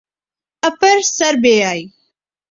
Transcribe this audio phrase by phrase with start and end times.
[0.63, 1.83] اپر سربیائی